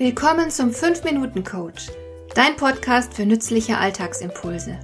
[0.00, 1.88] Willkommen zum 5-Minuten-Coach,
[2.34, 4.80] dein Podcast für nützliche Alltagsimpulse.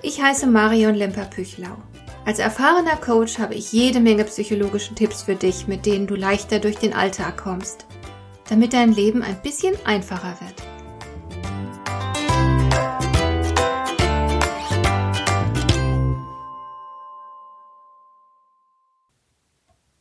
[0.00, 1.76] Ich heiße Marion Lemper-Püchlau.
[2.24, 6.58] Als erfahrener Coach habe ich jede Menge psychologische Tipps für dich, mit denen du leichter
[6.58, 7.84] durch den Alltag kommst,
[8.48, 10.54] damit dein Leben ein bisschen einfacher wird.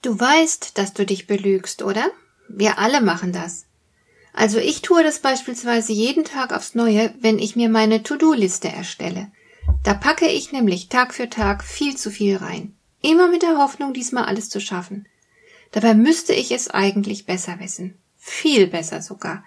[0.01, 2.05] Du weißt, dass du dich belügst, oder?
[2.47, 3.65] Wir alle machen das.
[4.33, 9.31] Also ich tue das beispielsweise jeden Tag aufs Neue, wenn ich mir meine To-Do-Liste erstelle.
[9.83, 12.75] Da packe ich nämlich Tag für Tag viel zu viel rein.
[13.01, 15.07] Immer mit der Hoffnung, diesmal alles zu schaffen.
[15.71, 17.95] Dabei müsste ich es eigentlich besser wissen.
[18.17, 19.43] Viel besser sogar.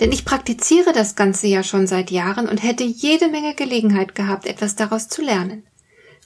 [0.00, 4.46] Denn ich praktiziere das Ganze ja schon seit Jahren und hätte jede Menge Gelegenheit gehabt,
[4.46, 5.66] etwas daraus zu lernen.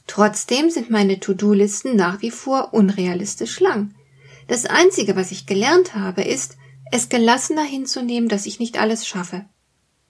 [0.06, 3.94] Trotzdem sind meine To-Do-Listen nach wie vor unrealistisch lang.
[4.48, 6.56] Das Einzige, was ich gelernt habe, ist,
[6.90, 9.44] es gelassener hinzunehmen, dass ich nicht alles schaffe.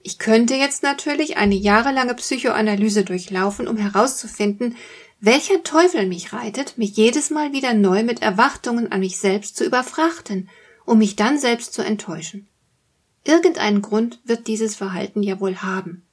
[0.03, 4.75] Ich könnte jetzt natürlich eine jahrelange Psychoanalyse durchlaufen, um herauszufinden,
[5.19, 9.63] welcher Teufel mich reitet, mich jedes Mal wieder neu mit Erwartungen an mich selbst zu
[9.63, 10.49] überfrachten,
[10.85, 12.47] um mich dann selbst zu enttäuschen.
[13.23, 16.03] Irgendeinen Grund wird dieses Verhalten ja wohl haben.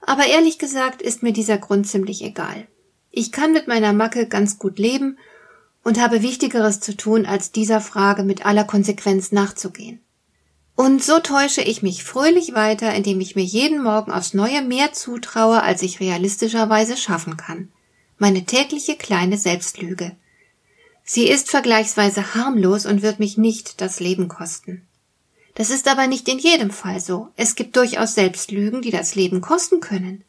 [0.00, 2.68] Aber ehrlich gesagt ist mir dieser Grund ziemlich egal.
[3.10, 5.18] Ich kann mit meiner Macke ganz gut leben
[5.84, 10.00] und habe Wichtigeres zu tun, als dieser Frage mit aller Konsequenz nachzugehen.
[10.74, 14.92] Und so täusche ich mich fröhlich weiter, indem ich mir jeden Morgen aufs Neue mehr
[14.92, 17.72] zutraue, als ich realistischerweise schaffen kann.
[18.16, 20.16] Meine tägliche kleine Selbstlüge.
[21.04, 24.86] Sie ist vergleichsweise harmlos und wird mich nicht das Leben kosten.
[25.54, 27.28] Das ist aber nicht in jedem Fall so.
[27.34, 30.22] Es gibt durchaus Selbstlügen, die das Leben kosten können.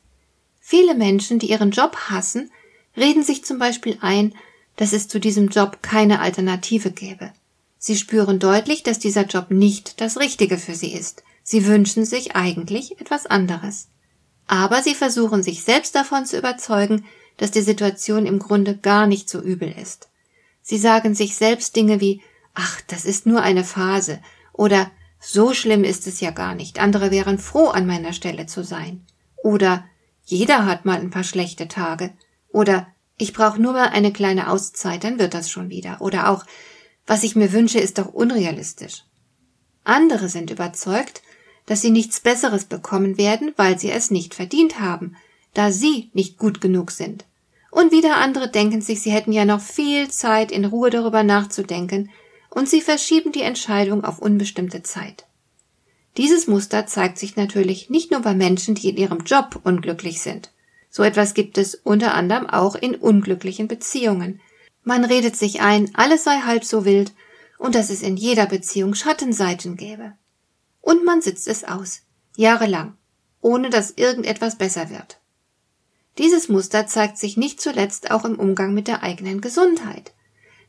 [0.59, 2.49] Viele Menschen, die ihren Job hassen,
[2.97, 4.33] reden sich zum Beispiel ein,
[4.79, 7.33] dass es zu diesem Job keine Alternative gäbe.
[7.77, 11.21] Sie spüren deutlich, dass dieser Job nicht das Richtige für sie ist.
[11.43, 13.89] Sie wünschen sich eigentlich etwas anderes.
[14.47, 17.03] Aber sie versuchen sich selbst davon zu überzeugen,
[17.35, 20.07] dass die Situation im Grunde gar nicht so übel ist.
[20.61, 22.21] Sie sagen sich selbst Dinge wie
[22.53, 24.21] Ach, das ist nur eine Phase
[24.53, 24.89] oder
[25.19, 29.05] So schlimm ist es ja gar nicht, andere wären froh, an meiner Stelle zu sein.
[29.43, 29.83] Oder
[30.23, 32.13] Jeder hat mal ein paar schlechte Tage.
[32.47, 32.87] Oder
[33.19, 36.01] ich brauche nur mal eine kleine Auszeit, dann wird das schon wieder.
[36.01, 36.45] Oder auch,
[37.05, 39.03] was ich mir wünsche, ist doch unrealistisch.
[39.83, 41.21] Andere sind überzeugt,
[41.65, 45.17] dass sie nichts Besseres bekommen werden, weil sie es nicht verdient haben,
[45.53, 47.25] da sie nicht gut genug sind.
[47.71, 52.09] Und wieder andere denken sich, sie hätten ja noch viel Zeit, in Ruhe darüber nachzudenken,
[52.49, 55.27] und sie verschieben die Entscheidung auf unbestimmte Zeit.
[56.17, 60.51] Dieses Muster zeigt sich natürlich nicht nur bei Menschen, die in ihrem Job unglücklich sind.
[60.89, 64.41] So etwas gibt es unter anderem auch in unglücklichen Beziehungen.
[64.83, 67.13] Man redet sich ein, alles sei halb so wild
[67.57, 70.13] und dass es in jeder Beziehung Schattenseiten gäbe.
[70.81, 72.01] Und man sitzt es aus,
[72.35, 72.97] jahrelang,
[73.41, 75.19] ohne dass irgendetwas besser wird.
[76.17, 80.13] Dieses Muster zeigt sich nicht zuletzt auch im Umgang mit der eigenen Gesundheit.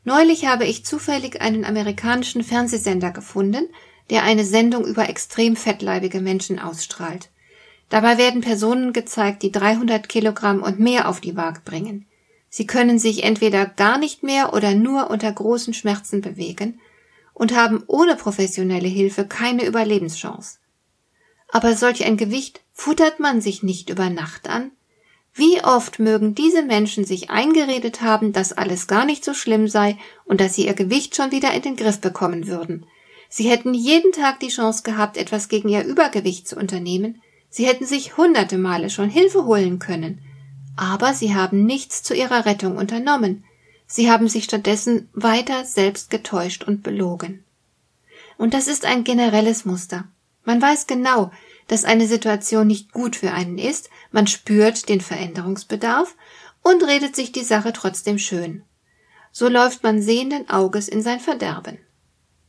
[0.03, 3.67] Neulich habe ich zufällig einen amerikanischen Fernsehsender gefunden,
[4.09, 7.29] der eine Sendung über extrem fettleibige Menschen ausstrahlt.
[7.91, 12.05] Dabei werden Personen gezeigt, die 300 Kilogramm und mehr auf die Waage bringen.
[12.49, 16.79] Sie können sich entweder gar nicht mehr oder nur unter großen Schmerzen bewegen
[17.33, 20.59] und haben ohne professionelle Hilfe keine Überlebenschance.
[21.49, 24.71] Aber solch ein Gewicht futtert man sich nicht über Nacht an?
[25.33, 29.97] Wie oft mögen diese Menschen sich eingeredet haben, dass alles gar nicht so schlimm sei
[30.23, 32.85] und dass sie ihr Gewicht schon wieder in den Griff bekommen würden.
[33.27, 37.85] Sie hätten jeden Tag die Chance gehabt, etwas gegen ihr Übergewicht zu unternehmen, Sie hätten
[37.85, 40.23] sich hunderte Male schon Hilfe holen können,
[40.77, 43.43] aber sie haben nichts zu ihrer Rettung unternommen.
[43.85, 47.43] Sie haben sich stattdessen weiter selbst getäuscht und belogen.
[48.37, 50.05] Und das ist ein generelles Muster.
[50.45, 51.29] Man weiß genau,
[51.67, 56.15] dass eine Situation nicht gut für einen ist, man spürt den Veränderungsbedarf
[56.63, 58.63] und redet sich die Sache trotzdem schön.
[59.33, 61.77] So läuft man sehenden Auges in sein Verderben.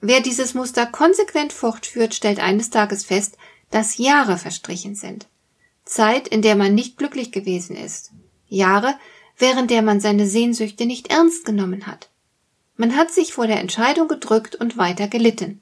[0.01, 3.37] Wer dieses Muster konsequent fortführt, stellt eines Tages fest,
[3.73, 5.27] dass Jahre verstrichen sind.
[5.85, 8.13] Zeit, in der man nicht glücklich gewesen ist.
[8.49, 8.95] Jahre,
[9.37, 12.11] während der man seine Sehnsüchte nicht ernst genommen hat.
[12.77, 15.61] Man hat sich vor der Entscheidung gedrückt und weiter gelitten.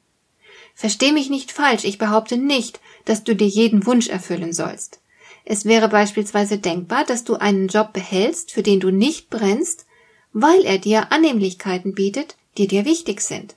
[0.75, 5.01] Versteh mich nicht falsch, ich behaupte nicht, dass du dir jeden Wunsch erfüllen sollst.
[5.45, 9.87] Es wäre beispielsweise denkbar, dass du einen Job behältst, für den du nicht brennst,
[10.33, 13.57] weil er dir Annehmlichkeiten bietet, die dir wichtig sind.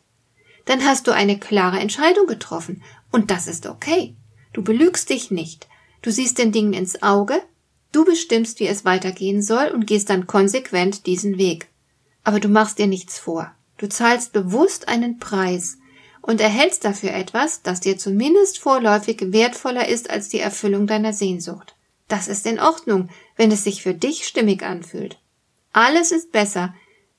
[0.66, 4.16] Dann hast du eine klare Entscheidung getroffen, und das ist okay.
[4.54, 5.68] Du belügst dich nicht.
[6.02, 7.42] Du siehst den Dingen ins Auge,
[7.92, 11.68] du bestimmst, wie es weitergehen soll und gehst dann konsequent diesen Weg.
[12.24, 13.54] Aber du machst dir nichts vor.
[13.78, 15.78] Du zahlst bewusst einen Preis
[16.22, 21.76] und erhältst dafür etwas, das dir zumindest vorläufig wertvoller ist als die Erfüllung deiner Sehnsucht.
[22.08, 25.20] Das ist in Ordnung, wenn es sich für dich stimmig anfühlt.
[25.74, 26.74] Alles ist besser,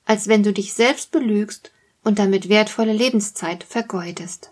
[0.05, 1.71] als wenn du dich selbst belügst
[2.03, 4.51] und damit wertvolle Lebenszeit vergeudest.